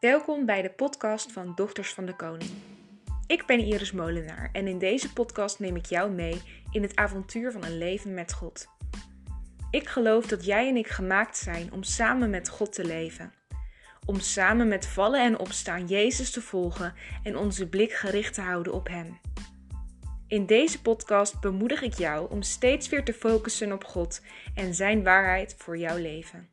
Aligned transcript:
Welkom 0.00 0.46
bij 0.46 0.62
de 0.62 0.70
podcast 0.70 1.32
van 1.32 1.52
Dochters 1.54 1.92
van 1.92 2.04
de 2.06 2.16
Koning. 2.16 2.50
Ik 3.26 3.46
ben 3.46 3.58
Iris 3.58 3.92
Molenaar 3.92 4.50
en 4.52 4.66
in 4.66 4.78
deze 4.78 5.12
podcast 5.12 5.58
neem 5.58 5.76
ik 5.76 5.86
jou 5.86 6.10
mee 6.10 6.42
in 6.70 6.82
het 6.82 6.96
avontuur 6.96 7.52
van 7.52 7.64
een 7.64 7.78
leven 7.78 8.14
met 8.14 8.32
God. 8.32 8.66
Ik 9.70 9.88
geloof 9.88 10.26
dat 10.26 10.44
jij 10.44 10.68
en 10.68 10.76
ik 10.76 10.86
gemaakt 10.86 11.36
zijn 11.36 11.72
om 11.72 11.82
samen 11.82 12.30
met 12.30 12.48
God 12.48 12.72
te 12.72 12.84
leven. 12.84 13.32
Om 14.06 14.20
samen 14.20 14.68
met 14.68 14.86
vallen 14.86 15.24
en 15.24 15.38
opstaan 15.38 15.86
Jezus 15.86 16.30
te 16.30 16.42
volgen 16.42 16.94
en 17.22 17.36
onze 17.36 17.68
blik 17.68 17.92
gericht 17.92 18.34
te 18.34 18.40
houden 18.40 18.72
op 18.72 18.88
Hem. 18.88 19.20
In 20.26 20.46
deze 20.46 20.82
podcast 20.82 21.40
bemoedig 21.40 21.82
ik 21.82 21.94
jou 21.94 22.30
om 22.30 22.42
steeds 22.42 22.88
weer 22.88 23.04
te 23.04 23.12
focussen 23.12 23.72
op 23.72 23.84
God 23.84 24.22
en 24.54 24.74
Zijn 24.74 25.02
waarheid 25.02 25.54
voor 25.58 25.78
jouw 25.78 25.96
leven. 25.96 26.48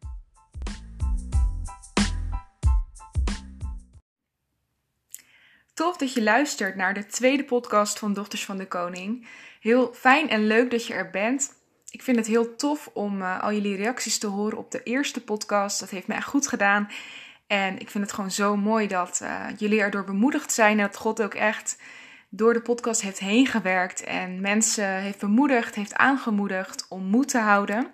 Tof 5.77 5.98
dat 5.98 6.13
je 6.13 6.23
luistert 6.23 6.76
naar 6.76 6.94
de 6.94 7.05
tweede 7.05 7.44
podcast 7.44 7.99
van 7.99 8.13
Dochters 8.13 8.45
van 8.45 8.58
de 8.58 8.67
Koning. 8.67 9.27
Heel 9.59 9.94
fijn 9.94 10.30
en 10.30 10.48
leuk 10.48 10.72
dat 10.72 10.86
je 10.86 10.94
er 10.94 11.09
bent. 11.09 11.53
Ik 11.90 12.02
vind 12.02 12.17
het 12.17 12.27
heel 12.27 12.55
tof 12.55 12.90
om 12.94 13.22
uh, 13.22 13.44
al 13.44 13.53
jullie 13.53 13.76
reacties 13.76 14.17
te 14.17 14.27
horen 14.27 14.58
op 14.58 14.72
de 14.72 14.84
eerste 14.84 15.23
podcast. 15.23 15.80
Dat 15.80 15.90
heeft 15.90 16.08
me 16.08 16.13
echt 16.13 16.27
goed 16.27 16.48
gedaan. 16.48 16.90
En 17.48 17.80
ik 17.80 17.90
vind 17.90 18.03
het 18.03 18.13
gewoon 18.13 18.31
zo 18.31 18.55
mooi 18.55 18.88
dat 18.88 19.20
uh, 19.23 19.45
jullie 19.58 19.80
erdoor 19.80 20.03
bemoedigd 20.03 20.53
zijn. 20.53 20.80
En 20.80 20.86
dat 20.86 20.98
God 20.98 21.22
ook 21.22 21.34
echt 21.34 21.81
door 22.30 22.53
de 22.53 22.62
podcast 22.62 23.02
heeft 23.02 23.20
heen 23.20 23.48
gewerkt. 23.48 24.03
En 24.03 24.41
mensen 24.41 24.95
heeft 24.95 25.20
bemoedigd, 25.20 25.75
heeft 25.75 25.95
aangemoedigd 25.95 26.86
om 26.89 27.03
moed 27.03 27.28
te 27.28 27.39
houden. 27.39 27.91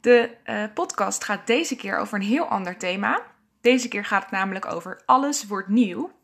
De 0.00 0.36
uh, 0.44 0.64
podcast 0.74 1.24
gaat 1.24 1.46
deze 1.46 1.76
keer 1.76 1.96
over 1.98 2.18
een 2.18 2.26
heel 2.26 2.44
ander 2.44 2.76
thema. 2.76 3.22
Deze 3.60 3.88
keer 3.88 4.04
gaat 4.04 4.22
het 4.22 4.30
namelijk 4.30 4.66
over 4.66 5.02
alles 5.06 5.46
wordt 5.46 5.68
nieuw. 5.68 6.20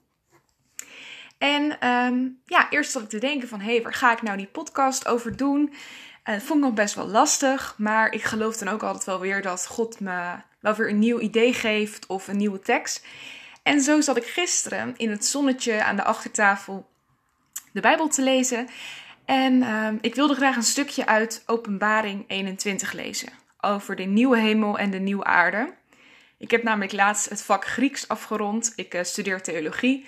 En 1.39 1.89
um, 1.89 2.41
ja, 2.47 2.71
eerst 2.71 2.91
zat 2.91 3.03
ik 3.03 3.09
te 3.09 3.19
denken 3.19 3.49
van, 3.49 3.61
hé, 3.61 3.73
hey, 3.73 3.83
waar 3.83 3.95
ga 3.95 4.13
ik 4.13 4.23
nou 4.23 4.37
die 4.37 4.47
podcast 4.47 5.09
over 5.09 5.37
doen? 5.37 5.73
Uh, 6.25 6.35
dat 6.35 6.43
vond 6.43 6.59
ik 6.59 6.65
nog 6.65 6.75
best 6.75 6.95
wel 6.95 7.07
lastig, 7.07 7.75
maar 7.79 8.13
ik 8.13 8.23
geloof 8.23 8.57
dan 8.57 8.69
ook 8.69 8.83
altijd 8.83 9.05
wel 9.05 9.21
weer 9.21 9.43
dat 9.43 9.67
God 9.67 10.01
me 10.01 10.35
wel 10.61 10.75
weer 10.75 10.89
een 10.89 10.99
nieuw 10.99 11.21
idee 11.21 11.53
geeft 11.53 12.07
of 12.07 12.29
een 12.29 12.37
nieuwe 12.37 12.61
tekst. 12.61 13.07
En 13.63 13.81
zo 13.81 14.01
zat 14.01 14.17
ik 14.17 14.27
gisteren 14.27 14.95
in 14.97 15.11
het 15.11 15.25
zonnetje 15.25 15.85
aan 15.85 15.97
de 15.97 16.05
achtertafel 16.05 16.89
de 17.73 17.81
Bijbel 17.81 18.09
te 18.09 18.23
lezen. 18.23 18.69
En 19.25 19.55
uh, 19.55 19.89
ik 20.01 20.15
wilde 20.15 20.35
graag 20.35 20.57
een 20.57 20.63
stukje 20.63 21.07
uit 21.07 21.43
Openbaring 21.47 22.25
21 22.27 22.93
lezen. 22.93 23.29
Over 23.61 23.97
de 23.97 24.03
nieuwe 24.03 24.39
hemel 24.39 24.79
en 24.79 24.91
de 24.91 24.99
nieuwe 24.99 25.25
aarde. 25.25 25.75
Ik 26.39 26.51
heb 26.51 26.63
namelijk 26.63 26.93
laatst 26.93 27.29
het 27.29 27.43
vak 27.43 27.65
Grieks 27.67 28.09
afgerond. 28.09 28.73
Ik 28.77 28.95
uh, 28.95 29.03
studeer 29.03 29.43
theologie. 29.43 30.07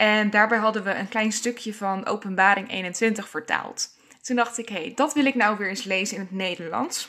En 0.00 0.30
daarbij 0.30 0.58
hadden 0.58 0.84
we 0.84 0.94
een 0.94 1.08
klein 1.08 1.32
stukje 1.32 1.74
van 1.74 2.06
Openbaring 2.06 2.70
21 2.70 3.28
vertaald. 3.28 3.88
Toen 4.22 4.36
dacht 4.36 4.58
ik, 4.58 4.68
hé, 4.68 4.74
hey, 4.74 4.92
dat 4.94 5.14
wil 5.14 5.24
ik 5.24 5.34
nou 5.34 5.56
weer 5.58 5.68
eens 5.68 5.84
lezen 5.84 6.16
in 6.16 6.22
het 6.22 6.30
Nederlands. 6.30 7.08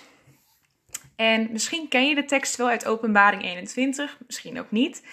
En 1.16 1.48
misschien 1.52 1.88
ken 1.88 2.08
je 2.08 2.16
de 2.16 2.26
tekst 2.26 2.56
wel 2.56 2.68
uit 2.68 2.86
Openbaring 2.86 3.44
21, 3.44 4.18
misschien 4.28 4.60
ook 4.60 4.72
niet. 4.72 5.04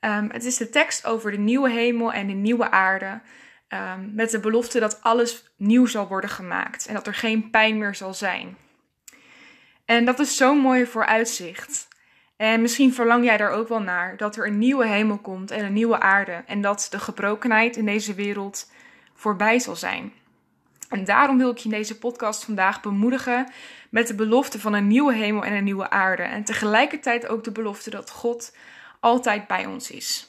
Um, 0.00 0.30
het 0.30 0.44
is 0.44 0.56
de 0.56 0.70
tekst 0.70 1.06
over 1.06 1.30
de 1.30 1.38
nieuwe 1.38 1.70
hemel 1.70 2.12
en 2.12 2.26
de 2.26 2.32
nieuwe 2.32 2.70
aarde. 2.70 3.20
Um, 3.68 4.12
met 4.14 4.30
de 4.30 4.40
belofte 4.40 4.80
dat 4.80 5.02
alles 5.02 5.50
nieuw 5.56 5.86
zal 5.86 6.08
worden 6.08 6.30
gemaakt 6.30 6.86
en 6.86 6.94
dat 6.94 7.06
er 7.06 7.14
geen 7.14 7.50
pijn 7.50 7.78
meer 7.78 7.94
zal 7.94 8.14
zijn. 8.14 8.56
En 9.84 10.04
dat 10.04 10.18
is 10.18 10.36
zo'n 10.36 10.58
mooie 10.58 10.86
vooruitzicht. 10.86 11.87
En 12.38 12.60
misschien 12.60 12.94
verlang 12.94 13.24
jij 13.24 13.36
daar 13.36 13.50
ook 13.50 13.68
wel 13.68 13.80
naar 13.80 14.16
dat 14.16 14.36
er 14.36 14.46
een 14.46 14.58
nieuwe 14.58 14.86
hemel 14.86 15.18
komt 15.18 15.50
en 15.50 15.64
een 15.64 15.72
nieuwe 15.72 16.00
aarde 16.00 16.42
en 16.46 16.60
dat 16.60 16.86
de 16.90 16.98
gebrokenheid 16.98 17.76
in 17.76 17.84
deze 17.84 18.14
wereld 18.14 18.70
voorbij 19.14 19.58
zal 19.58 19.76
zijn. 19.76 20.12
En 20.88 21.04
daarom 21.04 21.38
wil 21.38 21.50
ik 21.50 21.58
je 21.58 21.64
in 21.64 21.74
deze 21.74 21.98
podcast 21.98 22.44
vandaag 22.44 22.80
bemoedigen 22.80 23.50
met 23.90 24.06
de 24.06 24.14
belofte 24.14 24.60
van 24.60 24.72
een 24.72 24.86
nieuwe 24.86 25.14
hemel 25.14 25.44
en 25.44 25.52
een 25.52 25.64
nieuwe 25.64 25.90
aarde. 25.90 26.22
En 26.22 26.44
tegelijkertijd 26.44 27.28
ook 27.28 27.44
de 27.44 27.52
belofte 27.52 27.90
dat 27.90 28.10
God 28.10 28.56
altijd 29.00 29.46
bij 29.46 29.66
ons 29.66 29.90
is. 29.90 30.28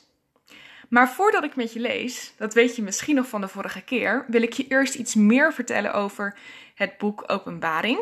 Maar 0.87 1.09
voordat 1.09 1.43
ik 1.43 1.55
met 1.55 1.73
je 1.73 1.79
lees, 1.79 2.33
dat 2.37 2.53
weet 2.53 2.75
je 2.75 2.81
misschien 2.81 3.15
nog 3.15 3.27
van 3.27 3.41
de 3.41 3.47
vorige 3.47 3.81
keer, 3.81 4.25
wil 4.27 4.41
ik 4.41 4.53
je 4.53 4.67
eerst 4.67 4.95
iets 4.95 5.15
meer 5.15 5.53
vertellen 5.53 5.93
over 5.93 6.37
het 6.75 6.97
boek 6.97 7.23
Openbaring. 7.27 7.99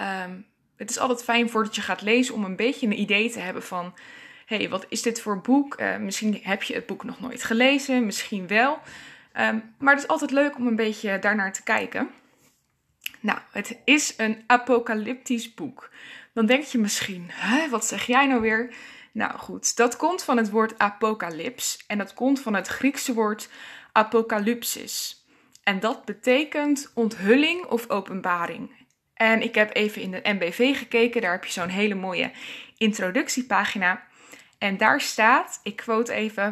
Um, 0.00 0.46
het 0.78 0.90
is 0.90 0.98
altijd 0.98 1.24
fijn 1.24 1.50
voordat 1.50 1.74
je 1.74 1.80
gaat 1.80 2.02
lezen 2.02 2.34
om 2.34 2.44
een 2.44 2.56
beetje 2.56 2.86
een 2.86 3.00
idee 3.00 3.30
te 3.30 3.40
hebben 3.40 3.62
van: 3.62 3.94
hey, 4.46 4.68
wat 4.68 4.86
is 4.88 5.02
dit 5.02 5.20
voor 5.20 5.40
boek? 5.40 5.80
Uh, 5.80 5.96
misschien 5.96 6.40
heb 6.42 6.62
je 6.62 6.74
het 6.74 6.86
boek 6.86 7.04
nog 7.04 7.20
nooit 7.20 7.44
gelezen, 7.44 8.06
misschien 8.06 8.46
wel. 8.46 8.78
Um, 9.40 9.74
maar 9.78 9.94
het 9.94 10.02
is 10.02 10.08
altijd 10.08 10.30
leuk 10.30 10.56
om 10.56 10.66
een 10.66 10.76
beetje 10.76 11.18
daarnaar 11.18 11.52
te 11.52 11.62
kijken. 11.62 12.08
Nou, 13.20 13.38
het 13.52 13.78
is 13.84 14.14
een 14.16 14.42
apocalyptisch 14.46 15.54
boek. 15.54 15.90
Dan 16.32 16.46
denk 16.46 16.64
je 16.64 16.78
misschien, 16.78 17.30
wat 17.70 17.84
zeg 17.84 18.06
jij 18.06 18.26
nou 18.26 18.40
weer? 18.40 18.74
Nou 19.12 19.38
goed, 19.38 19.76
dat 19.76 19.96
komt 19.96 20.22
van 20.22 20.36
het 20.36 20.50
woord 20.50 20.78
apocalyps 20.78 21.84
en 21.86 21.98
dat 21.98 22.14
komt 22.14 22.40
van 22.40 22.54
het 22.54 22.66
Griekse 22.66 23.14
woord 23.14 23.48
apocalypsis. 23.92 25.24
En 25.62 25.80
dat 25.80 26.04
betekent 26.04 26.90
onthulling 26.94 27.64
of 27.64 27.90
openbaring. 27.90 28.77
En 29.18 29.42
ik 29.42 29.54
heb 29.54 29.76
even 29.76 30.02
in 30.02 30.10
de 30.10 30.20
MBV 30.22 30.78
gekeken, 30.78 31.20
daar 31.20 31.32
heb 31.32 31.44
je 31.44 31.52
zo'n 31.52 31.68
hele 31.68 31.94
mooie 31.94 32.30
introductiepagina. 32.76 34.02
En 34.58 34.76
daar 34.76 35.00
staat, 35.00 35.60
ik 35.62 35.76
quote 35.76 36.12
even, 36.12 36.50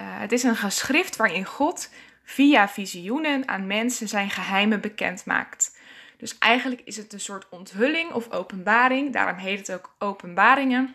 uh, 0.00 0.20
het 0.20 0.32
is 0.32 0.42
een 0.42 0.56
geschrift 0.56 1.16
waarin 1.16 1.44
God 1.44 1.90
via 2.24 2.68
visioenen 2.68 3.48
aan 3.48 3.66
mensen 3.66 4.08
zijn 4.08 4.30
geheimen 4.30 4.80
bekend 4.80 5.26
maakt. 5.26 5.78
Dus 6.16 6.38
eigenlijk 6.38 6.80
is 6.84 6.96
het 6.96 7.12
een 7.12 7.20
soort 7.20 7.48
onthulling 7.48 8.12
of 8.12 8.30
openbaring, 8.30 9.12
daarom 9.12 9.36
heet 9.36 9.58
het 9.58 9.72
ook 9.72 9.94
openbaringen, 9.98 10.94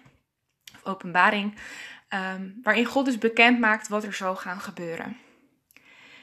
of 0.74 0.86
openbaring, 0.86 1.56
um, 2.10 2.60
waarin 2.64 2.86
God 2.86 3.06
dus 3.06 3.18
bekend 3.18 3.60
maakt 3.60 3.88
wat 3.88 4.04
er 4.04 4.14
zal 4.14 4.36
gaan 4.36 4.60
gebeuren. 4.60 5.18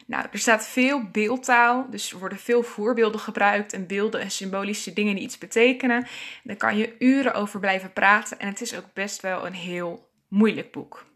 Nou, 0.06 0.26
er 0.32 0.38
staat 0.38 0.68
veel 0.68 1.02
beeldtaal, 1.02 1.86
dus 1.90 2.12
er 2.12 2.18
worden 2.18 2.38
veel 2.38 2.62
voorbeelden 2.62 3.20
gebruikt 3.20 3.72
en 3.72 3.86
beelden 3.86 4.20
en 4.20 4.30
symbolische 4.30 4.92
dingen 4.92 5.14
die 5.14 5.24
iets 5.24 5.38
betekenen. 5.38 6.06
Daar 6.42 6.56
kan 6.56 6.76
je 6.76 6.94
uren 6.98 7.34
over 7.34 7.60
blijven 7.60 7.92
praten 7.92 8.38
en 8.38 8.48
het 8.48 8.60
is 8.60 8.76
ook 8.76 8.92
best 8.92 9.20
wel 9.20 9.46
een 9.46 9.54
heel 9.54 10.08
moeilijk 10.28 10.72
boek. 10.72 11.06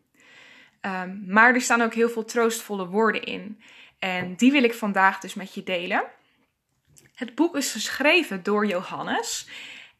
Um, 0.81 1.25
maar 1.27 1.55
er 1.55 1.61
staan 1.61 1.83
ook 1.83 1.95
heel 1.95 2.09
veel 2.09 2.25
troostvolle 2.25 2.87
woorden 2.87 3.25
in 3.25 3.61
en 3.99 4.35
die 4.37 4.53
wil 4.53 4.63
ik 4.63 4.75
vandaag 4.75 5.21
dus 5.21 5.35
met 5.35 5.55
je 5.55 5.63
delen. 5.63 6.05
Het 7.15 7.35
boek 7.35 7.57
is 7.57 7.73
geschreven 7.73 8.43
door 8.43 8.67
Johannes 8.67 9.49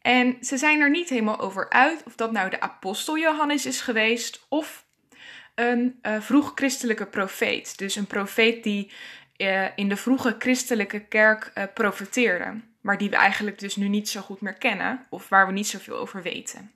en 0.01 0.37
ze 0.41 0.57
zijn 0.57 0.81
er 0.81 0.89
niet 0.89 1.09
helemaal 1.09 1.39
over 1.39 1.69
uit 1.69 2.03
of 2.05 2.15
dat 2.15 2.31
nou 2.31 2.49
de 2.49 2.61
apostel 2.61 3.17
Johannes 3.17 3.65
is 3.65 3.81
geweest 3.81 4.45
of 4.49 4.85
een 5.59 5.99
uh, 6.01 6.21
vroeg 6.21 6.51
christelijke 6.55 7.05
profeet. 7.05 7.77
Dus 7.77 7.95
een 7.95 8.07
profeet 8.07 8.63
die 8.63 8.91
uh, 9.37 9.65
in 9.75 9.89
de 9.89 9.95
vroege 9.95 10.35
christelijke 10.39 10.99
kerk 10.99 11.51
uh, 11.55 11.63
profeteerde. 11.73 12.61
Maar 12.81 12.97
die 12.97 13.09
we 13.09 13.15
eigenlijk 13.15 13.59
dus 13.59 13.75
nu 13.75 13.87
niet 13.87 14.09
zo 14.09 14.21
goed 14.21 14.41
meer 14.41 14.53
kennen. 14.53 15.05
Of 15.09 15.29
waar 15.29 15.47
we 15.47 15.53
niet 15.53 15.67
zoveel 15.67 15.97
over 15.97 16.21
weten. 16.21 16.71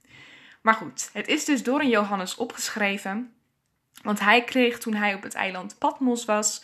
Maar 0.61 0.73
goed, 0.73 1.09
het 1.13 1.27
is 1.27 1.45
dus 1.45 1.63
door 1.63 1.79
een 1.79 1.89
Johannes 1.89 2.35
opgeschreven. 2.35 3.33
Want 4.01 4.19
hij 4.19 4.43
kreeg 4.43 4.77
toen 4.77 4.93
hij 4.93 5.13
op 5.13 5.23
het 5.23 5.33
eiland 5.33 5.77
Patmos 5.77 6.25
was, 6.25 6.63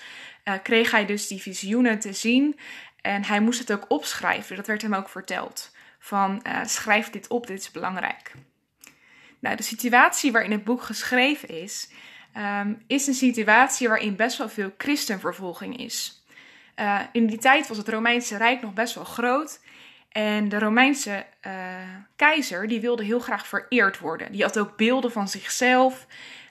kreeg 0.64 0.92
hij 0.92 1.06
dus 1.06 1.28
die 1.28 1.42
visioenen 1.42 2.00
te 2.00 2.14
zien. 2.14 2.60
En 3.02 3.26
hij 3.26 3.40
moest 3.40 3.60
het 3.60 3.72
ook 3.72 3.86
opschrijven. 3.88 4.56
Dat 4.56 4.68
werd 4.68 4.82
hem 4.82 4.94
ook 4.94 5.10
verteld. 5.10 5.76
Van 6.00 6.42
schrijf 6.66 7.10
dit 7.10 7.28
op, 7.28 7.48
dit 7.48 7.60
is 7.60 7.72
belangrijk. 7.72 8.32
Nou, 9.40 9.56
de 9.56 9.64
situatie 9.64 10.32
waarin 10.32 10.52
het 10.52 10.64
boek 10.64 10.82
geschreven 10.82 11.50
is, 11.50 11.90
um, 12.38 12.82
is 12.88 13.08
een 13.08 13.14
situatie 13.14 13.88
waarin 13.88 14.16
best 14.16 14.38
wel 14.38 14.50
veel 14.50 14.74
christenvervolging 14.78 15.78
is. 15.78 16.24
Uh, 16.80 17.00
in 17.12 17.28
die 17.28 17.38
tijd 17.38 17.68
was 17.68 17.78
het 17.78 17.90
Romeinse 17.90 18.38
Rijk 18.38 18.62
nog 18.62 18.74
best 18.74 18.96
wel 18.96 19.04
groot. 19.04 19.60
En 20.10 20.50
de 20.50 20.60
Romeinse 20.60 21.26
uh, 21.48 21.54
keizer 22.16 22.68
die 22.68 22.82
wilde 22.82 23.04
heel 23.04 23.20
graag 23.20 23.48
vereerd 23.48 24.00
worden. 24.00 24.32
Die 24.32 24.42
had 24.42 24.60
ook 24.60 24.78
beelden 24.78 25.12
van 25.12 25.28
zichzelf 25.28 26.08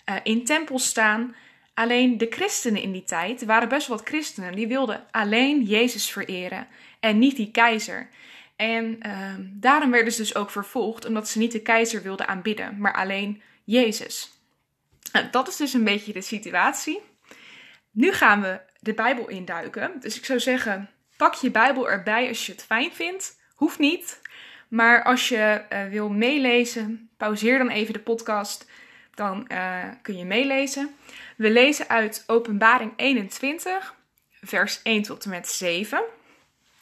uh, 0.09 0.15
in 0.23 0.45
tempels 0.45 0.87
staan. 0.87 1.35
Alleen 1.75 2.19
de 2.19 2.27
christenen 2.31 2.83
in 2.83 2.93
die 2.93 3.05
tijd 3.05 3.45
waren 3.45 3.69
best 3.69 3.87
wel 3.87 3.97
wat 3.97 4.09
christenen. 4.09 4.55
Die 4.55 4.67
wilden 4.67 5.05
alleen 5.11 5.63
Jezus 5.63 6.11
vereren 6.11 6.67
en 7.01 7.19
niet 7.19 7.37
die 7.37 7.51
keizer. 7.51 8.09
En 8.57 8.99
uh, 9.07 9.35
daarom 9.39 9.91
werden 9.91 10.13
ze 10.13 10.21
dus 10.21 10.35
ook 10.35 10.51
vervolgd, 10.51 11.05
omdat 11.05 11.29
ze 11.29 11.39
niet 11.39 11.53
de 11.53 11.63
keizer 11.63 12.03
wilden 12.03 12.29
aanbidden, 12.29 12.79
maar 12.79 12.95
alleen 12.95 13.43
Jezus. 13.65 14.38
Nou, 15.13 15.27
dat 15.31 15.49
is 15.49 15.57
dus 15.57 15.73
een 15.73 15.85
beetje 15.85 16.13
de 16.13 16.21
situatie. 16.21 17.01
Nu 17.91 18.13
gaan 18.13 18.43
we 18.43 18.61
de 18.81 18.95
Bijbel 18.95 19.29
induiken. 19.29 19.93
Dus 20.01 20.17
ik 20.17 20.25
zou 20.25 20.41
zeggen, 20.41 20.91
pak 21.17 21.35
je 21.35 21.51
Bijbel 21.51 21.91
erbij 21.91 22.29
als 22.29 22.47
je 22.47 22.53
het 22.53 22.65
fijn 22.65 22.93
vindt. 22.93 23.37
Hoeft 23.55 23.79
niet. 23.79 24.21
Maar 24.69 25.05
als 25.05 25.29
je 25.29 25.65
uh, 25.73 25.85
wil 25.85 26.09
meelezen, 26.09 27.11
pauzeer 27.17 27.59
dan 27.59 27.69
even 27.69 27.93
de 27.93 28.01
podcast. 28.01 28.71
dan 29.15 29.45
uh, 29.53 29.85
kun 30.03 30.17
je 30.17 30.25
meelezen. 30.25 30.95
We 31.37 31.51
lezen 31.51 31.89
uit 31.89 32.25
Openbaring 32.27 32.93
21, 32.97 33.95
vers 34.43 34.83
1 34.83 35.03
tot 35.03 35.25
en 35.25 35.31
met 35.31 35.49
7. 35.49 36.03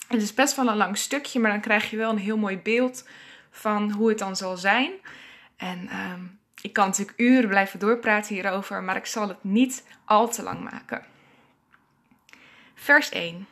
Het 0.08 0.22
is 0.22 0.34
best 0.34 0.56
wel 0.56 0.69
een 0.69 0.76
lang 0.76 0.99
stukje, 0.99 1.40
maar 1.40 1.50
dan 1.50 1.61
krijg 1.61 1.90
je 1.90 1.96
wel 1.96 2.11
een 2.11 2.19
heel 2.19 2.37
mooi 2.37 2.58
beeld 2.58 3.08
van 3.50 3.90
hoe 3.90 4.08
het 4.08 4.19
dan 4.19 4.37
zal 4.37 4.56
zijn. 4.56 4.93
En 5.56 5.84
uh, 5.84 6.12
ik 6.67 6.73
kan 6.73 6.87
natuurlijk 6.87 7.19
uren 7.19 7.49
blijven 7.49 7.79
doorpraten 7.79 8.35
hierover, 8.35 8.83
maar 8.83 8.97
ik 8.97 9.07
zal 9.07 9.29
het 9.29 9.45
niet 9.45 9.85
al 10.05 10.29
te 10.29 10.43
lang 10.43 10.71
maken. 10.71 11.05
Vers 12.75 13.09
1. 13.09 13.47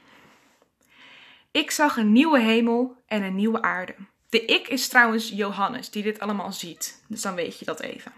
Ik 1.50 1.70
zag 1.70 1.96
een 1.96 2.12
nieuwe 2.12 2.40
hemel 2.40 2.96
en 3.06 3.22
een 3.22 3.34
nieuwe 3.34 3.62
aarde. 3.62 3.94
De 4.28 4.44
ik 4.44 4.68
is 4.68 4.88
trouwens 4.88 5.28
Johannes, 5.28 5.90
die 5.90 6.02
dit 6.02 6.20
allemaal 6.20 6.52
ziet. 6.52 7.04
Dus 7.08 7.22
dan 7.22 7.34
weet 7.34 7.58
je 7.58 7.64
dat 7.64 7.80
even. 7.80 8.12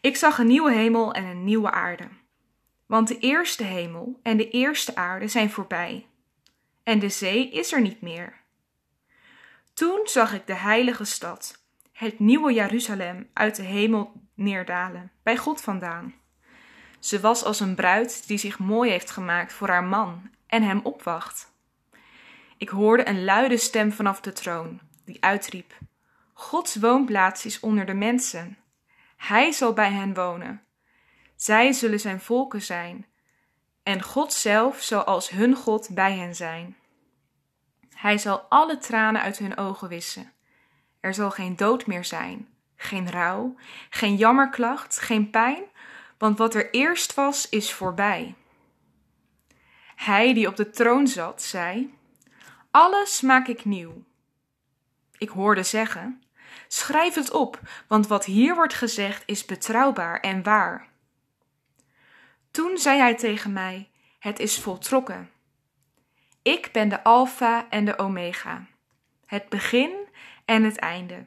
Ik 0.00 0.16
zag 0.16 0.38
een 0.38 0.46
nieuwe 0.46 0.72
hemel 0.72 1.12
en 1.12 1.24
een 1.24 1.44
nieuwe 1.44 1.70
aarde. 1.70 2.08
Want 2.86 3.08
de 3.08 3.18
eerste 3.18 3.64
hemel 3.64 4.20
en 4.22 4.36
de 4.36 4.50
eerste 4.50 4.96
aarde 4.96 5.28
zijn 5.28 5.50
voorbij. 5.50 6.06
En 6.82 6.98
de 6.98 7.08
zee 7.08 7.50
is 7.50 7.72
er 7.72 7.80
niet 7.80 8.00
meer. 8.00 8.40
Toen 9.74 10.00
zag 10.04 10.34
ik 10.34 10.46
de 10.46 10.54
heilige 10.54 11.04
stad, 11.04 11.61
het 12.02 12.18
nieuwe 12.18 12.52
Jeruzalem, 12.52 13.30
uit 13.32 13.56
de 13.56 13.62
hemel 13.62 14.12
neerdalen, 14.34 15.12
bij 15.22 15.36
God 15.36 15.60
vandaan. 15.60 16.14
Ze 16.98 17.20
was 17.20 17.44
als 17.44 17.60
een 17.60 17.74
bruid 17.74 18.26
die 18.26 18.38
zich 18.38 18.58
mooi 18.58 18.90
heeft 18.90 19.10
gemaakt 19.10 19.52
voor 19.52 19.68
haar 19.68 19.84
man 19.84 20.30
en 20.46 20.62
hem 20.62 20.80
opwacht. 20.82 21.52
Ik 22.56 22.68
hoorde 22.68 23.08
een 23.08 23.24
luide 23.24 23.56
stem 23.56 23.92
vanaf 23.92 24.20
de 24.20 24.32
troon, 24.32 24.80
die 25.04 25.24
uitriep: 25.24 25.74
Gods 26.32 26.76
woonplaats 26.76 27.44
is 27.44 27.60
onder 27.60 27.86
de 27.86 27.94
mensen. 27.94 28.58
Hij 29.16 29.52
zal 29.52 29.72
bij 29.72 29.92
hen 29.92 30.14
wonen. 30.14 30.62
Zij 31.36 31.72
zullen 31.72 32.00
zijn 32.00 32.20
volken 32.20 32.62
zijn, 32.62 33.06
en 33.82 34.02
God 34.02 34.32
zelf 34.32 34.80
zal 34.80 35.04
als 35.04 35.30
hun 35.30 35.54
God 35.54 35.88
bij 35.94 36.16
hen 36.16 36.34
zijn. 36.34 36.76
Hij 37.94 38.18
zal 38.18 38.38
alle 38.48 38.78
tranen 38.78 39.22
uit 39.22 39.38
hun 39.38 39.56
ogen 39.56 39.88
wissen. 39.88 40.32
Er 41.02 41.14
zal 41.14 41.30
geen 41.30 41.56
dood 41.56 41.86
meer 41.86 42.04
zijn, 42.04 42.48
geen 42.76 43.10
rouw, 43.10 43.54
geen 43.90 44.16
jammerklacht, 44.16 44.98
geen 44.98 45.30
pijn, 45.30 45.62
want 46.18 46.38
wat 46.38 46.54
er 46.54 46.70
eerst 46.70 47.14
was, 47.14 47.48
is 47.48 47.72
voorbij. 47.72 48.34
Hij 49.96 50.34
die 50.34 50.46
op 50.46 50.56
de 50.56 50.70
troon 50.70 51.06
zat, 51.06 51.42
zei: 51.42 51.94
Alles 52.70 53.20
maak 53.20 53.46
ik 53.46 53.64
nieuw. 53.64 54.04
Ik 55.18 55.28
hoorde 55.28 55.62
zeggen: 55.62 56.22
Schrijf 56.68 57.14
het 57.14 57.30
op, 57.30 57.60
want 57.86 58.06
wat 58.06 58.24
hier 58.24 58.54
wordt 58.54 58.74
gezegd 58.74 59.22
is 59.26 59.44
betrouwbaar 59.44 60.20
en 60.20 60.42
waar. 60.42 60.88
Toen 62.50 62.78
zei 62.78 62.98
hij 62.98 63.14
tegen 63.14 63.52
mij: 63.52 63.90
Het 64.18 64.38
is 64.38 64.58
voltrokken. 64.58 65.30
Ik 66.42 66.68
ben 66.72 66.88
de 66.88 67.04
Alpha 67.04 67.66
en 67.70 67.84
de 67.84 67.98
Omega, 67.98 68.66
het 69.26 69.48
begin 69.48 70.01
en 70.44 70.64
het 70.64 70.76
einde. 70.76 71.24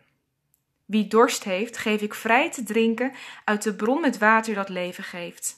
Wie 0.85 1.07
dorst 1.07 1.43
heeft, 1.43 1.77
geef 1.77 2.01
ik 2.01 2.13
vrij 2.13 2.51
te 2.51 2.63
drinken 2.63 3.13
uit 3.43 3.63
de 3.63 3.75
bron 3.75 4.01
met 4.01 4.17
water 4.17 4.55
dat 4.55 4.69
leven 4.69 5.03
geeft. 5.03 5.55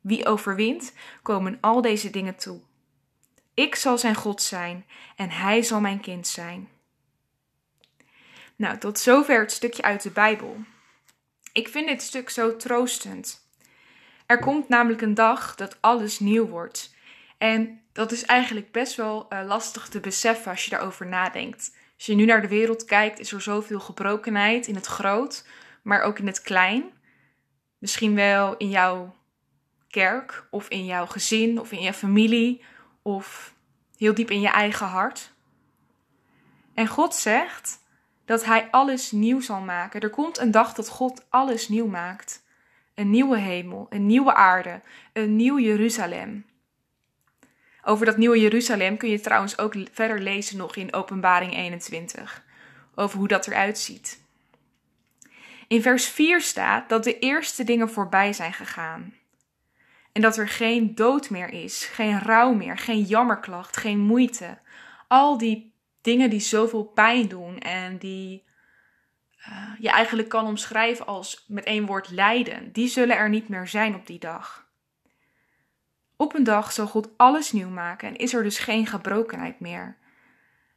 Wie 0.00 0.26
overwint, 0.26 0.92
komen 1.22 1.58
al 1.60 1.82
deze 1.82 2.10
dingen 2.10 2.36
toe. 2.36 2.60
Ik 3.54 3.74
zal 3.74 3.98
zijn 3.98 4.14
God 4.14 4.42
zijn 4.42 4.86
en 5.16 5.30
hij 5.30 5.62
zal 5.62 5.80
mijn 5.80 6.00
kind 6.00 6.26
zijn. 6.26 6.68
Nou, 8.56 8.78
tot 8.78 8.98
zover 8.98 9.40
het 9.40 9.52
stukje 9.52 9.82
uit 9.82 10.02
de 10.02 10.10
Bijbel. 10.10 10.56
Ik 11.52 11.68
vind 11.68 11.88
dit 11.88 12.02
stuk 12.02 12.30
zo 12.30 12.56
troostend. 12.56 13.48
Er 14.26 14.38
komt 14.38 14.68
namelijk 14.68 15.00
een 15.00 15.14
dag 15.14 15.54
dat 15.54 15.76
alles 15.80 16.18
nieuw 16.18 16.46
wordt. 16.46 16.94
En 17.38 17.80
dat 17.92 18.12
is 18.12 18.24
eigenlijk 18.24 18.72
best 18.72 18.94
wel 18.96 19.26
uh, 19.30 19.42
lastig 19.46 19.88
te 19.88 20.00
beseffen 20.00 20.50
als 20.50 20.64
je 20.64 20.70
daarover 20.70 21.06
nadenkt. 21.06 21.76
Als 22.00 22.08
je 22.08 22.14
nu 22.14 22.24
naar 22.24 22.40
de 22.40 22.48
wereld 22.48 22.84
kijkt, 22.84 23.18
is 23.18 23.32
er 23.32 23.40
zoveel 23.40 23.80
gebrokenheid 23.80 24.66
in 24.66 24.74
het 24.74 24.86
groot, 24.86 25.46
maar 25.82 26.02
ook 26.02 26.18
in 26.18 26.26
het 26.26 26.42
klein. 26.42 26.90
Misschien 27.78 28.14
wel 28.14 28.56
in 28.56 28.68
jouw 28.68 29.14
kerk, 29.88 30.46
of 30.50 30.68
in 30.68 30.84
jouw 30.84 31.06
gezin, 31.06 31.60
of 31.60 31.72
in 31.72 31.80
je 31.80 31.92
familie, 31.92 32.64
of 33.02 33.54
heel 33.96 34.14
diep 34.14 34.30
in 34.30 34.40
je 34.40 34.48
eigen 34.48 34.86
hart. 34.86 35.32
En 36.74 36.86
God 36.86 37.14
zegt 37.14 37.78
dat 38.24 38.44
Hij 38.44 38.68
alles 38.70 39.10
nieuw 39.10 39.40
zal 39.40 39.60
maken. 39.60 40.00
Er 40.00 40.10
komt 40.10 40.38
een 40.38 40.50
dag 40.50 40.74
dat 40.74 40.88
God 40.88 41.26
alles 41.28 41.68
nieuw 41.68 41.86
maakt. 41.86 42.42
Een 42.94 43.10
nieuwe 43.10 43.38
hemel, 43.38 43.86
een 43.90 44.06
nieuwe 44.06 44.34
aarde, 44.34 44.80
een 45.12 45.36
nieuw 45.36 45.58
Jeruzalem. 45.58 46.44
Over 47.84 48.06
dat 48.06 48.16
nieuwe 48.16 48.40
Jeruzalem 48.40 48.96
kun 48.96 49.08
je 49.08 49.20
trouwens 49.20 49.58
ook 49.58 49.74
verder 49.92 50.20
lezen 50.20 50.56
nog 50.56 50.76
in 50.76 50.92
Openbaring 50.92 51.54
21. 51.54 52.44
Over 52.94 53.18
hoe 53.18 53.28
dat 53.28 53.46
eruit 53.46 53.78
ziet. 53.78 54.22
In 55.68 55.82
vers 55.82 56.06
4 56.06 56.40
staat 56.40 56.88
dat 56.88 57.04
de 57.04 57.18
eerste 57.18 57.64
dingen 57.64 57.90
voorbij 57.90 58.32
zijn 58.32 58.52
gegaan. 58.52 59.14
En 60.12 60.22
dat 60.22 60.36
er 60.36 60.48
geen 60.48 60.94
dood 60.94 61.30
meer 61.30 61.48
is, 61.48 61.84
geen 61.84 62.20
rouw 62.20 62.52
meer, 62.52 62.78
geen 62.78 63.02
jammerklacht, 63.02 63.76
geen 63.76 63.98
moeite. 63.98 64.58
Al 65.08 65.38
die 65.38 65.72
dingen 66.00 66.30
die 66.30 66.40
zoveel 66.40 66.84
pijn 66.84 67.28
doen 67.28 67.58
en 67.58 67.98
die 67.98 68.44
uh, 69.48 69.70
je 69.78 69.90
eigenlijk 69.90 70.28
kan 70.28 70.46
omschrijven 70.46 71.06
als 71.06 71.44
met 71.48 71.64
één 71.64 71.86
woord 71.86 72.10
lijden, 72.10 72.72
die 72.72 72.88
zullen 72.88 73.16
er 73.16 73.28
niet 73.28 73.48
meer 73.48 73.66
zijn 73.66 73.94
op 73.94 74.06
die 74.06 74.18
dag. 74.18 74.69
Op 76.20 76.34
een 76.34 76.44
dag 76.44 76.72
zal 76.72 76.86
God 76.86 77.08
alles 77.16 77.52
nieuw 77.52 77.68
maken 77.68 78.08
en 78.08 78.16
is 78.16 78.34
er 78.34 78.42
dus 78.42 78.58
geen 78.58 78.86
gebrokenheid 78.86 79.60
meer. 79.60 79.96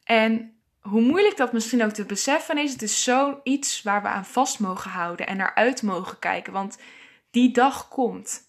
En 0.03 0.57
hoe 0.79 1.01
moeilijk 1.01 1.37
dat 1.37 1.53
misschien 1.53 1.83
ook 1.83 1.91
te 1.91 2.05
beseffen 2.05 2.57
is, 2.57 2.71
het 2.71 2.81
is 2.81 3.03
zoiets 3.03 3.81
waar 3.81 4.01
we 4.01 4.07
aan 4.07 4.25
vast 4.25 4.59
mogen 4.59 4.91
houden 4.91 5.27
en 5.27 5.37
naar 5.37 5.55
uit 5.55 5.81
mogen 5.81 6.19
kijken, 6.19 6.53
want 6.53 6.77
die 7.31 7.51
dag 7.51 7.87
komt. 7.87 8.41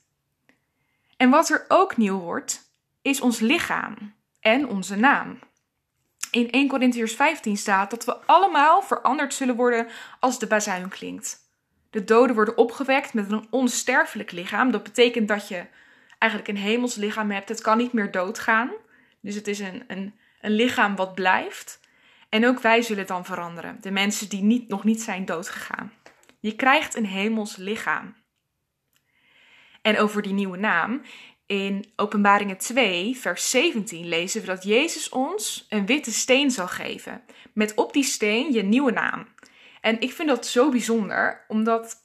En 1.17 1.31
wat 1.31 1.49
er 1.49 1.65
ook 1.69 1.97
nieuw 1.97 2.19
wordt, 2.19 2.73
is 3.03 3.21
ons 3.21 3.41
lichaam 3.41 4.15
en 4.41 4.69
onze 4.69 4.97
naam. 4.97 5.39
In 6.31 6.51
1 6.51 6.69
Corinthians 6.69 7.13
15 7.15 7.57
staat 7.57 7.91
dat 7.91 8.05
we 8.05 8.17
allemaal 8.17 8.83
veranderd 8.83 9.35
zullen 9.35 9.57
worden 9.57 9.87
als 10.21 10.39
de 10.39 10.47
bazuin 10.47 10.89
klinkt. 10.89 11.39
De 11.91 12.05
doden 12.05 12.35
worden 12.35 12.57
opgewekt 12.57 13.15
met 13.15 13.31
een 13.31 13.47
onsterfelijk 13.51 14.33
lichaam. 14.33 14.71
Dat 14.71 14.83
betekent 14.83 15.29
dat 15.29 15.49
je 15.49 15.67
eigenlijk 16.25 16.49
een 16.49 16.65
hemels 16.65 16.95
lichaam 16.95 17.31
hebt. 17.31 17.49
Het 17.49 17.61
kan 17.61 17.79
niet 17.79 17.93
meer 17.93 18.11
doodgaan. 18.11 18.71
Dus 19.21 19.35
het 19.35 19.49
is 19.49 19.59
een, 19.59 19.85
een, 19.87 20.15
een 20.41 20.51
lichaam 20.51 20.97
wat 20.97 21.15
blijft. 21.15 21.81
En 22.29 22.47
ook 22.47 22.61
wij 22.61 22.83
zullen 22.83 23.07
dan 23.07 23.25
veranderen. 23.25 23.79
De 23.81 23.91
mensen 23.91 24.29
die 24.29 24.43
niet, 24.43 24.69
nog 24.69 24.85
niet 24.85 25.03
zijn 25.03 25.25
doodgegaan. 25.25 25.93
Je 26.41 26.57
krijgt 26.57 26.97
een 26.97 27.07
hemels 27.07 27.57
lichaam. 27.57 28.15
En 29.83 29.99
over 29.99 30.23
die 30.23 30.33
nieuwe 30.33 30.57
naam. 30.57 31.03
In 31.47 31.93
Openbaringen 31.97 32.59
2, 32.59 33.17
vers 33.17 33.51
17 33.51 34.09
lezen 34.09 34.41
we 34.41 34.47
dat 34.47 34.65
Jezus 34.65 35.09
ons 35.09 35.67
een 35.69 35.87
witte 35.87 36.13
steen 36.13 36.51
zal 36.51 36.69
geven. 36.69 37.23
Met 37.53 37.75
op 37.75 37.93
die 37.93 38.05
steen 38.05 38.53
je 38.53 38.63
nieuwe 38.63 38.93
naam. 38.93 39.29
En 39.81 40.01
ik 40.01 40.13
vind 40.13 40.29
dat 40.29 40.47
zo 40.47 40.71
bijzonder, 40.71 41.45
omdat 41.49 42.04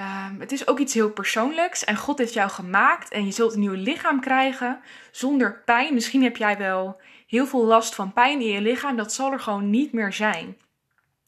Um, 0.00 0.40
het 0.40 0.52
is 0.52 0.66
ook 0.66 0.78
iets 0.78 0.94
heel 0.94 1.10
persoonlijks 1.10 1.84
en 1.84 1.96
God 1.96 2.18
heeft 2.18 2.32
jou 2.32 2.50
gemaakt 2.50 3.10
en 3.10 3.24
je 3.24 3.30
zult 3.30 3.52
een 3.52 3.60
nieuw 3.60 3.72
lichaam 3.72 4.20
krijgen 4.20 4.80
zonder 5.10 5.62
pijn. 5.64 5.94
Misschien 5.94 6.22
heb 6.22 6.36
jij 6.36 6.58
wel 6.58 7.00
heel 7.26 7.46
veel 7.46 7.64
last 7.64 7.94
van 7.94 8.12
pijn 8.12 8.40
in 8.40 8.48
je 8.48 8.60
lichaam, 8.60 8.96
dat 8.96 9.12
zal 9.12 9.32
er 9.32 9.40
gewoon 9.40 9.70
niet 9.70 9.92
meer 9.92 10.12
zijn. 10.12 10.56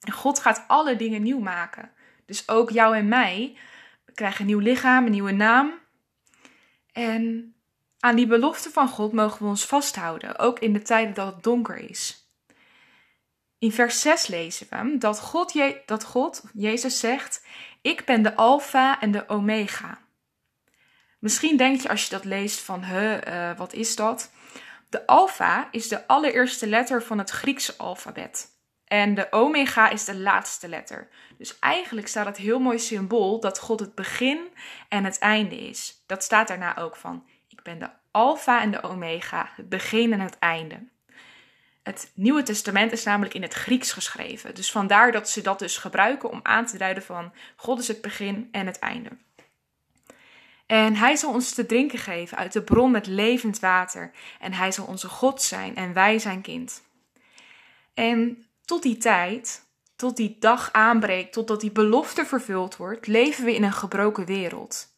En 0.00 0.12
God 0.12 0.40
gaat 0.40 0.64
alle 0.66 0.96
dingen 0.96 1.22
nieuw 1.22 1.38
maken. 1.38 1.90
Dus 2.26 2.48
ook 2.48 2.70
jou 2.70 2.96
en 2.96 3.08
mij 3.08 3.56
krijgen 4.14 4.40
een 4.40 4.46
nieuw 4.46 4.58
lichaam, 4.58 5.04
een 5.04 5.10
nieuwe 5.10 5.32
naam. 5.32 5.72
En 6.92 7.54
aan 7.98 8.16
die 8.16 8.26
belofte 8.26 8.70
van 8.70 8.88
God 8.88 9.12
mogen 9.12 9.42
we 9.42 9.48
ons 9.48 9.66
vasthouden, 9.66 10.38
ook 10.38 10.58
in 10.58 10.72
de 10.72 10.82
tijden 10.82 11.14
dat 11.14 11.34
het 11.34 11.42
donker 11.42 11.76
is. 11.76 12.20
In 13.58 13.72
vers 13.72 14.00
6 14.00 14.26
lezen 14.26 14.66
we 14.70 14.98
dat 14.98 15.20
God, 15.20 15.52
Je 15.52 15.82
dat 15.86 16.04
God 16.04 16.42
Jezus 16.52 16.98
zegt: 16.98 17.44
ik 17.80 18.04
ben 18.04 18.22
de 18.22 18.36
alfa 18.36 19.00
en 19.00 19.10
de 19.10 19.28
omega. 19.28 19.98
Misschien 21.18 21.56
denk 21.56 21.80
je 21.80 21.88
als 21.88 22.04
je 22.04 22.10
dat 22.10 22.24
leest 22.24 22.60
van, 22.60 22.84
huh, 22.84 23.20
uh, 23.28 23.56
wat 23.56 23.72
is 23.72 23.96
dat? 23.96 24.30
De 24.88 25.06
alfa 25.06 25.68
is 25.70 25.88
de 25.88 26.06
allereerste 26.06 26.66
letter 26.66 27.02
van 27.02 27.18
het 27.18 27.30
Griekse 27.30 27.76
alfabet. 27.76 28.48
En 28.84 29.14
de 29.14 29.26
omega 29.30 29.88
is 29.88 30.04
de 30.04 30.16
laatste 30.16 30.68
letter. 30.68 31.08
Dus 31.38 31.58
eigenlijk 31.58 32.08
staat 32.08 32.26
het 32.26 32.36
heel 32.36 32.58
mooi 32.58 32.78
symbool 32.78 33.40
dat 33.40 33.58
God 33.58 33.80
het 33.80 33.94
begin 33.94 34.48
en 34.88 35.04
het 35.04 35.18
einde 35.18 35.56
is. 35.56 36.02
Dat 36.06 36.24
staat 36.24 36.48
daarna 36.48 36.76
ook 36.76 36.96
van. 36.96 37.26
Ik 37.48 37.62
ben 37.62 37.78
de 37.78 37.90
alfa 38.10 38.60
en 38.60 38.70
de 38.70 38.82
omega, 38.82 39.50
het 39.56 39.68
begin 39.68 40.12
en 40.12 40.20
het 40.20 40.38
einde. 40.38 40.88
Het 41.82 42.10
Nieuwe 42.14 42.42
Testament 42.42 42.92
is 42.92 43.04
namelijk 43.04 43.34
in 43.34 43.42
het 43.42 43.54
Grieks 43.54 43.92
geschreven. 43.92 44.54
Dus 44.54 44.70
vandaar 44.70 45.12
dat 45.12 45.28
ze 45.28 45.40
dat 45.40 45.58
dus 45.58 45.76
gebruiken 45.76 46.30
om 46.30 46.40
aan 46.42 46.66
te 46.66 46.78
duiden 46.78 47.02
van 47.02 47.32
God 47.56 47.78
is 47.78 47.88
het 47.88 48.00
begin 48.00 48.48
en 48.52 48.66
het 48.66 48.78
einde. 48.78 49.10
En 50.66 50.96
hij 50.96 51.16
zal 51.16 51.32
ons 51.32 51.54
te 51.54 51.66
drinken 51.66 51.98
geven 51.98 52.36
uit 52.36 52.52
de 52.52 52.62
bron 52.62 52.90
met 52.90 53.06
levend 53.06 53.60
water. 53.60 54.10
En 54.40 54.52
hij 54.52 54.72
zal 54.72 54.86
onze 54.86 55.08
God 55.08 55.42
zijn 55.42 55.76
en 55.76 55.92
wij 55.92 56.18
zijn 56.18 56.40
kind. 56.40 56.82
En 57.94 58.46
tot 58.64 58.82
die 58.82 58.96
tijd, 58.96 59.66
tot 59.96 60.16
die 60.16 60.36
dag 60.38 60.72
aanbreekt, 60.72 61.32
totdat 61.32 61.60
die 61.60 61.72
belofte 61.72 62.26
vervuld 62.26 62.76
wordt, 62.76 63.06
leven 63.06 63.44
we 63.44 63.54
in 63.54 63.62
een 63.62 63.72
gebroken 63.72 64.24
wereld. 64.24 64.88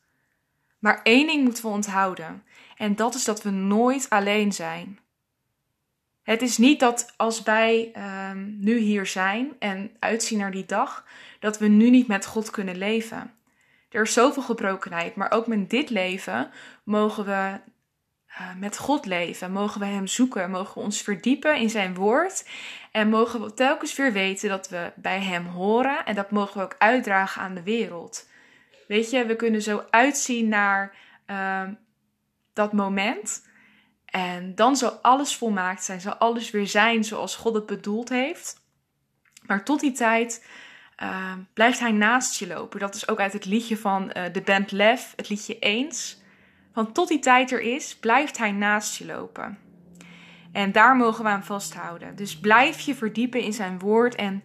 Maar 0.78 1.00
één 1.02 1.26
ding 1.26 1.44
moeten 1.44 1.64
we 1.64 1.70
onthouden, 1.70 2.44
en 2.76 2.96
dat 2.96 3.14
is 3.14 3.24
dat 3.24 3.42
we 3.42 3.50
nooit 3.50 4.06
alleen 4.10 4.52
zijn. 4.52 4.98
Het 6.22 6.42
is 6.42 6.58
niet 6.58 6.80
dat 6.80 7.14
als 7.16 7.42
wij 7.42 7.90
ehm, 7.92 8.58
nu 8.58 8.78
hier 8.78 9.06
zijn 9.06 9.52
en 9.58 9.90
uitzien 9.98 10.38
naar 10.38 10.50
die 10.50 10.66
dag, 10.66 11.06
dat 11.40 11.58
we 11.58 11.68
nu 11.68 11.90
niet 11.90 12.06
met 12.06 12.26
God 12.26 12.50
kunnen 12.50 12.76
leven. 12.76 13.34
Er 13.90 14.02
is 14.02 14.12
zoveel 14.12 14.42
gebrokenheid, 14.42 15.14
maar 15.14 15.30
ook 15.30 15.46
met 15.46 15.70
dit 15.70 15.90
leven 15.90 16.50
mogen 16.84 17.24
we 17.24 17.60
uh, 18.40 18.54
met 18.58 18.78
God 18.78 19.06
leven, 19.06 19.52
mogen 19.52 19.80
we 19.80 19.86
Hem 19.86 20.06
zoeken, 20.06 20.50
mogen 20.50 20.74
we 20.74 20.80
ons 20.80 21.02
verdiepen 21.02 21.56
in 21.56 21.70
Zijn 21.70 21.94
woord 21.94 22.48
en 22.92 23.08
mogen 23.08 23.40
we 23.40 23.54
telkens 23.54 23.96
weer 23.96 24.12
weten 24.12 24.48
dat 24.48 24.68
we 24.68 24.92
bij 24.96 25.20
Hem 25.20 25.46
horen 25.46 26.04
en 26.04 26.14
dat 26.14 26.30
mogen 26.30 26.58
we 26.58 26.64
ook 26.64 26.76
uitdragen 26.78 27.42
aan 27.42 27.54
de 27.54 27.62
wereld. 27.62 28.28
Weet 28.88 29.10
je, 29.10 29.26
we 29.26 29.36
kunnen 29.36 29.62
zo 29.62 29.84
uitzien 29.90 30.48
naar 30.48 30.94
uh, 31.26 31.62
dat 32.52 32.72
moment. 32.72 33.50
En 34.12 34.54
dan 34.54 34.76
zal 34.76 34.90
alles 34.90 35.36
volmaakt 35.36 35.84
zijn, 35.84 36.00
zal 36.00 36.14
alles 36.14 36.50
weer 36.50 36.66
zijn 36.66 37.04
zoals 37.04 37.36
God 37.36 37.54
het 37.54 37.66
bedoeld 37.66 38.08
heeft. 38.08 38.60
Maar 39.46 39.64
tot 39.64 39.80
die 39.80 39.92
tijd 39.92 40.46
uh, 41.02 41.32
blijft 41.54 41.80
hij 41.80 41.92
naast 41.92 42.38
je 42.38 42.46
lopen. 42.46 42.80
Dat 42.80 42.94
is 42.94 43.08
ook 43.08 43.20
uit 43.20 43.32
het 43.32 43.44
liedje 43.44 43.76
van 43.76 44.02
uh, 44.16 44.22
de 44.32 44.40
band 44.40 44.70
Lef, 44.70 45.12
het 45.16 45.28
liedje 45.28 45.58
Eens. 45.58 46.20
Van 46.72 46.92
tot 46.92 47.08
die 47.08 47.18
tijd 47.18 47.52
er 47.52 47.60
is, 47.60 47.96
blijft 47.96 48.38
hij 48.38 48.52
naast 48.52 48.96
je 48.96 49.06
lopen. 49.06 49.58
En 50.52 50.72
daar 50.72 50.96
mogen 50.96 51.24
we 51.24 51.30
aan 51.30 51.44
vasthouden. 51.44 52.16
Dus 52.16 52.38
blijf 52.38 52.80
je 52.80 52.94
verdiepen 52.94 53.40
in 53.40 53.52
zijn 53.52 53.78
woord 53.78 54.14
en 54.14 54.42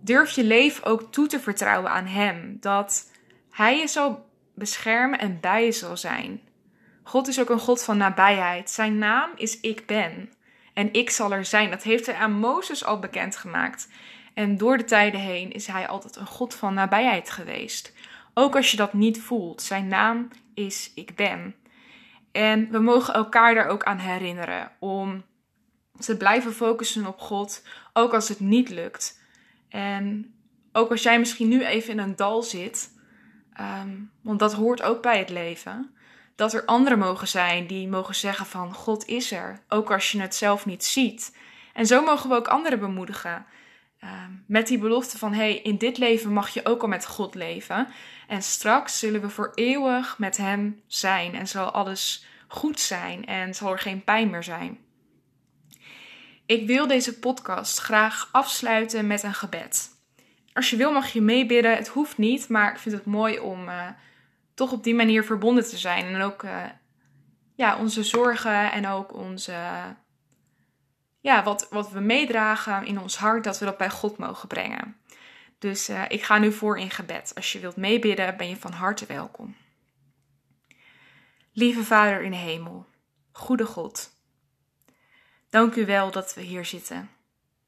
durf 0.00 0.30
je 0.30 0.44
leven 0.44 0.84
ook 0.84 1.12
toe 1.12 1.26
te 1.26 1.40
vertrouwen 1.40 1.90
aan 1.90 2.06
hem. 2.06 2.56
Dat 2.60 3.10
hij 3.50 3.78
je 3.78 3.86
zal 3.86 4.28
beschermen 4.54 5.18
en 5.18 5.40
bij 5.40 5.64
je 5.64 5.72
zal 5.72 5.96
zijn. 5.96 6.40
God 7.06 7.28
is 7.28 7.40
ook 7.40 7.50
een 7.50 7.58
God 7.58 7.84
van 7.84 7.96
nabijheid. 7.96 8.70
Zijn 8.70 8.98
naam 8.98 9.30
is 9.36 9.60
Ik 9.60 9.86
Ben. 9.86 10.32
En 10.74 10.92
ik 10.92 11.10
zal 11.10 11.32
er 11.32 11.44
zijn. 11.44 11.70
Dat 11.70 11.82
heeft 11.82 12.06
hij 12.06 12.14
aan 12.14 12.32
Mozes 12.32 12.84
al 12.84 12.98
bekendgemaakt. 12.98 13.88
En 14.34 14.56
door 14.56 14.76
de 14.76 14.84
tijden 14.84 15.20
heen 15.20 15.52
is 15.52 15.66
hij 15.66 15.88
altijd 15.88 16.16
een 16.16 16.26
God 16.26 16.54
van 16.54 16.74
nabijheid 16.74 17.30
geweest. 17.30 17.92
Ook 18.34 18.56
als 18.56 18.70
je 18.70 18.76
dat 18.76 18.92
niet 18.92 19.20
voelt. 19.20 19.62
Zijn 19.62 19.86
naam 19.88 20.28
is 20.54 20.92
Ik 20.94 21.14
Ben. 21.14 21.54
En 22.32 22.70
we 22.70 22.78
mogen 22.78 23.14
elkaar 23.14 23.54
daar 23.54 23.68
ook 23.68 23.84
aan 23.84 23.98
herinneren. 23.98 24.70
Om 24.78 25.24
te 25.98 26.16
blijven 26.16 26.52
focussen 26.52 27.06
op 27.06 27.18
God. 27.18 27.62
Ook 27.92 28.14
als 28.14 28.28
het 28.28 28.40
niet 28.40 28.68
lukt. 28.68 29.20
En 29.68 30.34
ook 30.72 30.90
als 30.90 31.02
jij 31.02 31.18
misschien 31.18 31.48
nu 31.48 31.64
even 31.64 31.92
in 31.92 31.98
een 31.98 32.16
dal 32.16 32.42
zit. 32.42 32.90
Um, 33.60 34.10
want 34.22 34.38
dat 34.38 34.52
hoort 34.52 34.82
ook 34.82 35.02
bij 35.02 35.18
het 35.18 35.30
leven 35.30 35.96
dat 36.36 36.52
er 36.52 36.64
anderen 36.64 36.98
mogen 36.98 37.28
zijn 37.28 37.66
die 37.66 37.88
mogen 37.88 38.14
zeggen 38.14 38.46
van 38.46 38.74
God 38.74 39.06
is 39.06 39.32
er, 39.32 39.60
ook 39.68 39.92
als 39.92 40.12
je 40.12 40.20
het 40.20 40.34
zelf 40.34 40.66
niet 40.66 40.84
ziet. 40.84 41.36
En 41.72 41.86
zo 41.86 42.02
mogen 42.02 42.28
we 42.28 42.36
ook 42.36 42.48
anderen 42.48 42.78
bemoedigen. 42.78 43.46
Uh, 44.04 44.10
met 44.46 44.66
die 44.66 44.78
belofte 44.78 45.18
van 45.18 45.32
hey, 45.32 45.56
in 45.56 45.76
dit 45.76 45.98
leven 45.98 46.32
mag 46.32 46.48
je 46.48 46.64
ook 46.64 46.82
al 46.82 46.88
met 46.88 47.06
God 47.06 47.34
leven. 47.34 47.88
En 48.28 48.42
straks 48.42 48.98
zullen 48.98 49.20
we 49.20 49.28
voor 49.28 49.52
eeuwig 49.54 50.18
met 50.18 50.36
Hem 50.36 50.80
zijn. 50.86 51.34
En 51.34 51.48
zal 51.48 51.70
alles 51.70 52.26
goed 52.48 52.80
zijn 52.80 53.26
en 53.26 53.54
zal 53.54 53.72
er 53.72 53.78
geen 53.78 54.04
pijn 54.04 54.30
meer 54.30 54.42
zijn. 54.42 54.78
Ik 56.46 56.66
wil 56.66 56.86
deze 56.86 57.18
podcast 57.18 57.78
graag 57.78 58.28
afsluiten 58.32 59.06
met 59.06 59.22
een 59.22 59.34
gebed. 59.34 59.90
Als 60.52 60.70
je 60.70 60.76
wil 60.76 60.92
mag 60.92 61.12
je 61.12 61.20
meebidden. 61.20 61.76
Het 61.76 61.88
hoeft 61.88 62.18
niet, 62.18 62.48
maar 62.48 62.72
ik 62.72 62.78
vind 62.78 62.94
het 62.94 63.04
mooi 63.04 63.38
om 63.38 63.68
uh, 63.68 63.88
toch 64.56 64.72
op 64.72 64.84
die 64.84 64.94
manier 64.94 65.24
verbonden 65.24 65.68
te 65.68 65.78
zijn. 65.78 66.04
En 66.14 66.22
ook 66.22 66.42
uh, 66.42 66.64
ja, 67.54 67.78
onze 67.78 68.02
zorgen 68.02 68.72
en 68.72 68.86
ook 68.86 69.14
onze. 69.14 69.54
Ja, 71.20 71.42
wat, 71.42 71.68
wat 71.70 71.90
we 71.90 72.00
meedragen 72.00 72.86
in 72.86 73.00
ons 73.00 73.16
hart, 73.16 73.44
dat 73.44 73.58
we 73.58 73.64
dat 73.64 73.76
bij 73.76 73.90
God 73.90 74.18
mogen 74.18 74.48
brengen. 74.48 74.96
Dus 75.58 75.90
uh, 75.90 76.02
ik 76.08 76.22
ga 76.22 76.38
nu 76.38 76.52
voor 76.52 76.78
in 76.78 76.90
gebed. 76.90 77.32
Als 77.34 77.52
je 77.52 77.58
wilt 77.58 77.76
meebidden, 77.76 78.36
ben 78.36 78.48
je 78.48 78.56
van 78.56 78.72
harte 78.72 79.06
welkom. 79.06 79.56
Lieve 81.52 81.84
Vader 81.84 82.22
in 82.22 82.30
de 82.30 82.36
hemel, 82.36 82.86
goede 83.32 83.66
God. 83.66 84.10
Dank 85.50 85.74
u 85.74 85.86
wel 85.86 86.10
dat 86.10 86.34
we 86.34 86.40
hier 86.40 86.64
zitten. 86.64 87.10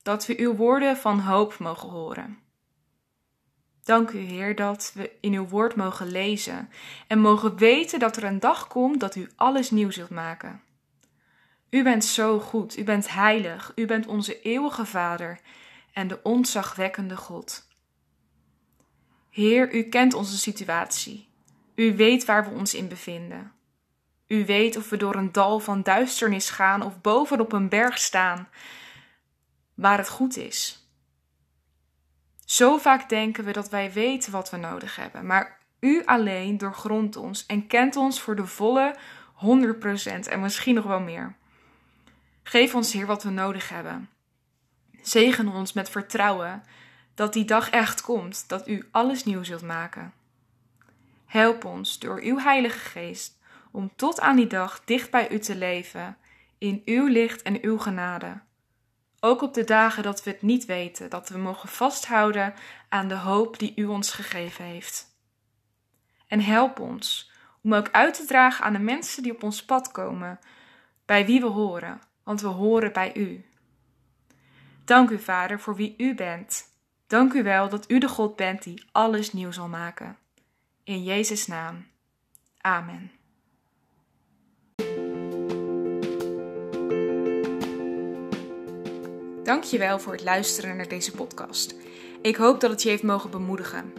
Dat 0.03 0.27
we 0.27 0.39
uw 0.39 0.55
woorden 0.55 0.97
van 0.97 1.21
hoop 1.21 1.59
mogen 1.59 1.89
horen. 1.89 2.39
Dank 3.89 4.11
u, 4.11 4.19
Heer, 4.19 4.55
dat 4.55 4.93
we 4.95 5.11
in 5.21 5.33
uw 5.33 5.47
woord 5.47 5.77
mogen 5.77 6.11
lezen 6.11 6.71
en 7.07 7.19
mogen 7.19 7.57
weten 7.57 7.99
dat 7.99 8.17
er 8.17 8.25
een 8.25 8.41
dag 8.41 8.67
komt 8.67 9.01
dat 9.01 9.15
u 9.15 9.31
alles 9.37 9.71
nieuw 9.71 9.91
zult 9.91 10.11
maken. 10.11 10.63
U 11.71 11.83
bent 11.83 12.05
zo 12.05 12.39
goed, 12.39 12.79
u 12.79 12.85
bent 12.85 13.13
heilig, 13.13 13.73
u 13.75 13.87
bent 13.87 14.07
onze 14.07 14.41
eeuwige 14.41 14.87
Vader 14.87 15.41
en 15.93 16.09
de 16.09 16.23
ontzagwekkende 16.23 17.17
God. 17.17 17.69
Heer, 19.31 19.75
u 19.75 19.83
kent 19.83 20.15
onze 20.15 20.39
situatie. 20.39 21.29
U 21.75 21.97
weet 21.97 22.25
waar 22.25 22.45
we 22.45 22.51
ons 22.51 22.75
in 22.75 22.89
bevinden. 22.89 23.53
U 24.27 24.45
weet 24.45 24.77
of 24.77 24.89
we 24.89 24.97
door 24.97 25.15
een 25.15 25.33
dal 25.33 25.61
van 25.61 25.83
duisternis 25.83 26.51
gaan 26.51 26.83
of 26.83 27.01
bovenop 27.01 27.53
een 27.53 27.69
berg 27.69 27.99
staan 27.99 28.49
waar 29.75 29.99
het 29.99 30.09
goed 30.09 30.37
is. 30.37 30.88
Zo 32.49 32.79
vaak 32.79 33.09
denken 33.09 33.45
we 33.45 33.53
dat 33.53 33.69
wij 33.69 33.93
weten 33.93 34.33
wat 34.33 34.51
we 34.51 34.57
nodig 34.57 34.97
hebben, 34.97 35.27
maar 35.27 35.59
u 35.81 36.05
alleen 36.05 36.59
doorgrondt 36.59 37.17
ons 37.17 37.47
en 37.47 37.67
kent 37.67 37.97
ons 37.97 38.21
voor 38.21 38.37
de 38.37 38.47
volle 38.47 38.97
100% 39.35 40.29
en 40.29 40.41
misschien 40.41 40.75
nog 40.75 40.85
wel 40.85 41.01
meer. 41.01 41.35
Geef 42.43 42.75
ons, 42.75 42.93
Heer, 42.93 43.07
wat 43.07 43.23
we 43.23 43.31
nodig 43.31 43.69
hebben. 43.69 44.09
Zegen 45.03 45.49
ons 45.49 45.73
met 45.73 45.91
vertrouwen 45.91 46.63
dat 47.15 47.33
die 47.33 47.45
dag 47.45 47.71
echt 47.71 48.01
komt, 48.01 48.49
dat 48.49 48.69
u 48.69 48.89
alles 48.91 49.25
nieuw 49.25 49.43
zult 49.43 49.63
maken. 49.63 50.13
Help 51.27 51.65
ons 51.65 51.99
door 51.99 52.21
uw 52.23 52.39
Heilige 52.39 52.79
Geest 52.79 53.39
om 53.71 53.93
tot 53.97 54.21
aan 54.21 54.37
die 54.37 54.47
dag 54.47 54.85
dicht 54.85 55.11
bij 55.11 55.31
u 55.31 55.39
te 55.39 55.57
leven, 55.57 56.17
in 56.59 56.83
uw 56.85 57.07
licht 57.07 57.43
en 57.43 57.63
uw 57.63 57.79
genade. 57.79 58.41
Ook 59.21 59.43
op 59.43 59.55
de 59.55 59.65
dagen 59.65 60.03
dat 60.03 60.23
we 60.23 60.31
het 60.31 60.43
niet 60.43 60.65
weten, 60.65 61.11
dat 61.11 61.29
we 61.29 61.39
mogen 61.39 61.69
vasthouden 61.69 62.55
aan 62.89 63.09
de 63.09 63.15
hoop 63.15 63.59
die 63.59 63.73
U 63.77 63.85
ons 63.85 64.11
gegeven 64.11 64.65
heeft. 64.65 65.07
En 66.27 66.41
help 66.41 66.81
ons 66.81 67.31
om 67.63 67.75
ook 67.75 67.91
uit 67.91 68.15
te 68.15 68.25
dragen 68.25 68.65
aan 68.65 68.73
de 68.73 68.79
mensen 68.79 69.23
die 69.23 69.33
op 69.33 69.43
ons 69.43 69.65
pad 69.65 69.91
komen, 69.91 70.39
bij 71.05 71.27
wie 71.27 71.41
we 71.41 71.47
horen, 71.47 72.01
want 72.23 72.41
we 72.41 72.47
horen 72.47 72.93
bij 72.93 73.17
U. 73.17 73.45
Dank 74.85 75.11
u, 75.11 75.19
Vader, 75.19 75.61
voor 75.61 75.77
wie 75.77 75.95
U 75.99 76.15
bent. 76.15 76.65
Dank 77.07 77.33
u 77.33 77.43
wel 77.43 77.69
dat 77.69 77.91
U 77.91 77.99
de 77.99 78.09
God 78.09 78.37
bent 78.37 78.63
die 78.63 78.83
alles 78.93 79.33
nieuw 79.33 79.51
zal 79.51 79.69
maken. 79.69 80.17
In 80.85 81.03
Jezus' 81.03 81.47
naam. 81.47 81.87
Amen. 82.61 83.18
Dankjewel 89.49 89.99
voor 89.99 90.13
het 90.13 90.25
luisteren 90.25 90.77
naar 90.77 90.89
deze 90.89 91.13
podcast. 91.13 91.75
Ik 92.23 92.37
hoop 92.37 92.61
dat 92.61 92.71
het 92.71 92.83
je 92.83 92.89
heeft 92.89 93.03
mogen 93.03 93.31
bemoedigen. 93.31 93.93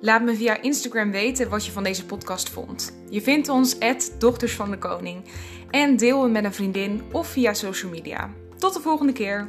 Laat 0.00 0.22
me 0.22 0.34
via 0.34 0.62
Instagram 0.62 1.10
weten 1.10 1.48
wat 1.50 1.66
je 1.66 1.72
van 1.72 1.82
deze 1.82 2.06
podcast 2.06 2.48
vond. 2.48 2.92
Je 3.10 3.22
vindt 3.22 3.48
ons 3.48 3.76
Dochters 4.18 4.54
van 4.54 4.70
de 4.70 4.78
Koning 4.78 5.24
en 5.70 5.96
deel 5.96 6.22
hem 6.22 6.32
met 6.32 6.44
een 6.44 6.54
vriendin 6.54 7.02
of 7.12 7.26
via 7.26 7.54
social 7.54 7.90
media. 7.90 8.30
Tot 8.58 8.74
de 8.74 8.80
volgende 8.80 9.12
keer. 9.12 9.46